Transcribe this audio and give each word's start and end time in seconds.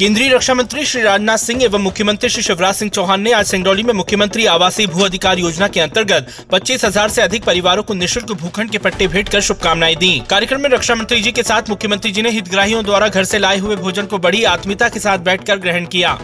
केंद्रीय 0.00 0.28
रक्षा 0.28 0.54
मंत्री 0.54 0.84
श्री 0.84 1.02
राजनाथ 1.02 1.36
सिंह 1.36 1.62
एवं 1.62 1.78
मुख्यमंत्री 1.78 2.28
श्री 2.28 2.42
शिवराज 2.42 2.74
सिंह 2.74 2.90
चौहान 2.90 3.20
ने 3.20 3.32
आज 3.32 3.46
सिंगरौली 3.46 3.82
में 3.82 3.92
मुख्यमंत्री 3.94 4.46
आवासीय 4.46 4.86
भू 4.86 5.02
अधिकार 5.04 5.38
योजना 5.38 5.68
के 5.68 5.80
अंतर्गत 5.80 6.28
पच्चीस 6.50 6.84
हज़ार 6.84 7.06
ऐसी 7.06 7.20
अधिक 7.20 7.44
परिवारों 7.44 7.82
को 7.82 7.94
निशुल्क 7.94 8.32
भूखंड 8.32 8.70
के 8.70 8.78
पट्टे 8.78 9.08
भेंट 9.08 9.28
कर 9.28 9.40
शुभकामनाएँ 9.40 9.96
दी। 9.96 10.22
कार्यक्रम 10.30 10.60
में 10.60 10.70
रक्षा 10.70 10.94
मंत्री 10.94 11.20
जी 11.20 11.32
के 11.32 11.42
साथ 11.42 11.70
मुख्यमंत्री 11.70 12.12
जी 12.12 12.22
ने 12.22 12.30
हितग्राहियों 12.30 12.84
द्वारा 12.84 13.08
घर 13.08 13.20
ऐसी 13.20 13.38
लाए 13.38 13.58
हुए 13.58 13.76
भोजन 13.76 14.06
को 14.06 14.18
बड़ी 14.18 14.44
आत्मीयता 14.44 14.88
के 14.88 15.00
साथ 15.00 15.18
बैठ 15.18 15.50
ग्रहण 15.50 15.86
किया। 15.86 16.18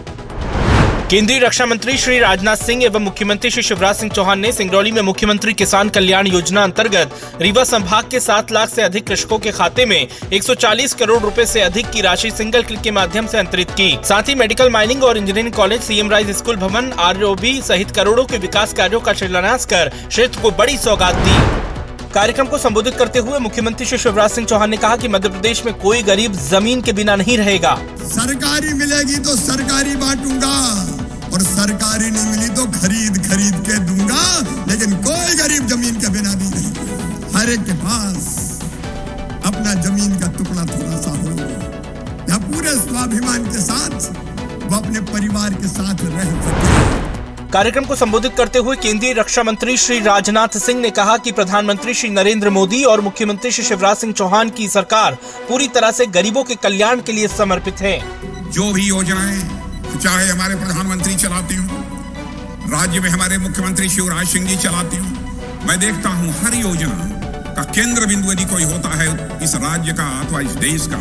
केंद्रीय 1.10 1.38
रक्षा 1.38 1.64
मंत्री 1.66 1.96
श्री 1.96 2.18
राजनाथ 2.18 2.56
सिंह 2.56 2.82
एवं 2.84 3.00
मुख्यमंत्री 3.00 3.50
श्री 3.50 3.62
शिवराज 3.62 3.96
सिंह 3.96 4.10
चौहान 4.12 4.38
ने 4.40 4.50
सिंगरौली 4.52 4.92
में 4.92 5.00
मुख्यमंत्री 5.02 5.52
किसान 5.52 5.88
कल्याण 5.88 6.26
योजना 6.26 6.62
अंतर्गत 6.64 7.12
रीवा 7.40 7.64
संभाग 7.64 8.08
के 8.10 8.20
सात 8.20 8.50
लाख 8.52 8.68
से 8.68 8.82
अधिक 8.82 9.06
कृषकों 9.06 9.38
के 9.38 9.50
खाते 9.52 9.84
में 9.86 10.08
140 10.32 10.94
करोड़ 10.94 11.20
रुपए 11.22 11.44
से 11.46 11.60
अधिक 11.60 11.90
की 11.90 12.00
राशि 12.00 12.30
सिंगल 12.30 12.62
क्लिक 12.62 12.80
के 12.80 12.90
माध्यम 12.90 13.26
से 13.26 13.38
अंतरित 13.38 13.70
की। 13.70 13.88
साथ 14.04 14.28
ही 14.28 14.34
मेडिकल 14.34 14.70
माइनिंग 14.70 15.04
और 15.04 15.18
engineering 15.18 15.54
college 15.54 15.82
CM 15.82 16.10
rise 16.10 16.30
school 16.36 16.56
भवन 16.56 16.92
आर 16.98 17.24
सहित 17.62 17.90
करोड़ों 17.90 18.24
के 18.24 18.38
विकास 18.38 18.74
कार्यो 18.74 19.00
का 19.00 19.12
शिलान्यास 19.12 19.66
कर 19.66 19.92
क्षेत्र 20.08 20.40
को 20.42 20.50
बड़ी 20.52 20.76
सौगात 20.78 21.14
दी। 21.18 21.54
कार्यक्रम 22.14 22.46
को 22.46 22.58
संबोधित 22.58 22.94
करते 22.94 23.18
हुए 23.18 23.38
मुख्यमंत्री 23.38 23.86
श्री 23.86 23.98
शिवराज 23.98 24.30
सिंह 24.30 24.46
चौहान 24.46 24.70
ने 24.70 24.76
कहा 24.76 24.96
कि 24.96 25.08
मध्य 25.08 25.28
प्रदेश 25.28 25.64
में 25.66 25.74
कोई 25.74 26.02
गरीब 26.02 26.32
ज़मीन 26.42 26.82
के 26.82 26.92
बिना 26.92 27.16
नहीं 27.16 27.38
रहेगा। 27.38 27.74
सरकारी 28.06 28.74
मिलेगी 28.74 29.16
तो 29.16 29.36
सरकारी 29.36 29.96
बांटूँगा। 29.96 30.95
सरकारी 31.66 32.10
नहीं 32.10 32.30
मिली 32.30 32.48
तो 32.56 32.64
खरीद 32.72 33.16
खरीद 33.22 33.54
के 33.66 33.76
दूँगा 33.86 34.24
लेकिन 34.66 34.92
कोई 35.06 35.34
गरीब 35.36 35.66
ज़मीन 35.68 35.96
के 36.00 36.08
बिना 36.10 36.34
भी 36.34 36.50
नहीं। 36.50 37.32
हर 37.34 37.50
एक 37.50 37.64
के 37.66 37.72
पास 37.80 38.28
अपना 39.44 39.74
ज़मीन 39.82 40.14
का 40.20 40.28
टुकड़ा 40.36 40.66
थोड़ा 40.66 41.00
सा 41.00 41.10
हो 41.22 41.32
या 42.30 42.38
पूरे 42.44 42.74
स्वाभिमान 42.76 43.44
के 43.46 43.60
साथ 43.60 44.08
वो 44.62 44.76
अपने 44.76 45.00
परिवार 45.10 45.54
के 45.54 45.68
साथ 45.68 46.04
रह 46.04 46.30
सके। 46.46 47.50
कार्यक्रम 47.50 47.84
को 47.84 47.96
संबोधित 47.96 48.36
करते 48.36 48.58
हुए 48.60 48.76
केंद्रीय 48.76 49.12
रक्षा 49.14 49.42
मंत्री 49.42 49.76
श्री 49.78 49.98
राजनाथ 50.02 50.58
सिंह 50.60 50.80
ने 50.80 50.90
कहा 50.92 51.16
कि 51.18 51.32
प्रधानमंत्री 51.32 51.94
श्री 51.94 52.10
नरेंद्र 52.12 52.50
मोदी 52.50 52.82
और 52.84 53.00
मुख्यमंत्री 53.00 53.50
श्री 53.50 53.64
शिवराज 53.64 53.96
सिंह 53.96 54.12
चौहान 54.12 54.50
की 54.50 54.68
सरकार 54.68 55.18
पूरी 55.48 55.68
तरह 55.74 55.90
से 55.90 56.06
गरीबों 56.14 56.44
के 56.44 56.54
कल्याण 56.62 57.00
के 57.00 57.12
लिए 57.12 57.28
समर्पित 57.36 57.80
है। 57.80 57.98
जो 58.52 58.72
भी 58.72 58.88
योजनाएँ 58.88 59.64
चाहे 59.96 60.26
हमारे 60.28 60.54
प्रधानमंत्री 60.56 61.14
चलाते 61.16 61.54
हो, 61.54 61.82
राज्य 62.70 63.00
में 63.00 63.08
हमारे 63.10 63.38
मुख्यमंत्री 63.38 63.88
शिवराज 63.88 64.26
सिंह 64.28 64.46
जी 64.46 64.56
चलाते 64.58 64.96
हो, 64.96 65.06
मैं 65.66 65.78
देखता 65.80 66.10
हूँ 66.10 66.32
हर 66.40 66.54
योजना 66.56 67.54
का 67.56 67.62
केंद्र 67.64 68.06
बिंदु 68.06 68.32
यदि 68.32 68.44
कोई 68.44 68.64
होता 68.64 68.88
है, 68.94 69.08
इस 69.44 69.54
राज्य 69.56 69.92
का 69.92 70.08
अथवा 70.20 70.40
इस 70.40 70.54
देश 70.58 70.86
का 70.86 70.98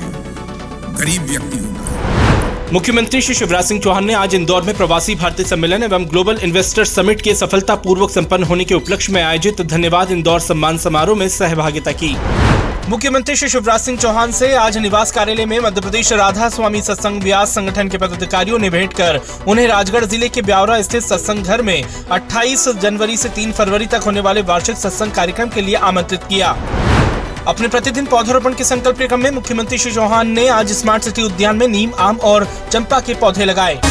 गरीब 1.00 1.28
व्यक्ति 1.30 1.58
होता 1.58 1.80
है 1.82 2.74
मुख्यमंत्री 2.74 3.22
श्री 3.22 3.36
शिवराज 3.36 3.66
सिंह 3.66 3.82
चौहान 3.82 4.06
ने 4.06 4.14
आज 4.14 4.36
इंदौर 4.36 4.62
में 4.64 4.76
प्रवासी 4.78 5.16
भारतीय 5.16 5.46
सम्मेलन 5.46 5.84
एवं 5.84 6.06
ग्लोबल 6.06 6.38
इन्वेस्टर 6.44 6.86
समिट 6.86 7.22
के 7.22 7.36
सफलतापूर्वक 7.36 8.12
संपन्न 8.12 8.44
होने 8.44 8.66
के 8.66 8.76
उपलक्ष्य 8.76 9.14
में 9.14 9.22
आयोजित 9.24 9.62
धन्यवाद 9.64 10.12
इंदौर 10.12 10.40
सम्मान 10.40 10.78
समारोह 10.78 11.18
में 11.18 11.28
सहभागिता 11.30 11.92
की। 11.94 12.16
मुख्यमंत्री 12.90 13.36
श्री 13.36 13.48
शिवराज 13.50 13.80
सिंह 13.82 13.98
चौहान 13.98 14.32
से 14.32 14.52
आज 14.56 14.78
निवास 14.78 15.12
कार्यालय 15.12 15.46
में 15.46 15.60
मध्य 15.60 15.82
प्रदेश 15.82 16.12
राधा 16.14 16.50
स्वामी 16.50 16.82
सत्संग 16.82 17.22
व्यास 17.24 17.54
संगठन 17.56 17.88
के 17.90 17.98
पदाधिकारियों 17.98 18.60
ने 18.60 18.70
भेंट 18.70 18.94
कर 18.94 19.20
उन्हें 19.48 19.68
राजगढ़ 19.68 20.06
ज़िले 20.06 20.30
के 20.30 20.42
ब्यावरा 20.42 20.82
स्थित 20.82 21.04
सत्संग 21.04 21.46
घर 21.46 21.62
में 21.62 21.84
28 22.12 22.68
जनवरी 22.82 23.18
से 23.18 23.30
3 23.38 23.52
फरवरी 23.52 23.86
तक 23.86 24.04
होने 24.06 24.20
वाले 24.20 24.42
वार्षिक 24.42 24.78
सत्संग 24.78 25.12
कार्यक्रम 25.12 25.50
के 25.50 25.62
लिए 25.62 25.76
आमंत्रित 25.90 26.24
किया। 26.24 26.52
अपने 27.48 27.68
प्रतिदिन 27.68 28.06
पौधारोपण 28.06 28.54
के 28.54 28.64
संकल्प 28.64 29.02
क्रम 29.02 29.24
में 29.24 29.32
मुख्यमंत्री 29.32 29.78
श्री 29.78 29.92
चौहान 29.92 30.32
ने 30.32 30.48
आज 30.50 30.72
स्मार्ट 30.74 31.04
सिटी 31.04 31.22
उद्यान 31.24 31.56
में 31.56 31.68
नीम, 31.68 31.92
आम 32.00 32.18
और 32.18 32.48
चंपा 32.72 33.00
के 33.00 33.14
पौधे 33.16 33.46
लगाए। 33.46 33.82